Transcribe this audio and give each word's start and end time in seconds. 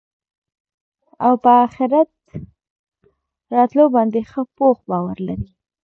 او 1.25 1.33
په 1.43 1.51
آخرت 1.65 2.09
راتلو 3.55 3.83
باندي 3.93 4.21
ښه 4.29 4.41
پوخ 4.57 4.77
باور 4.89 5.17
لري 5.27 5.49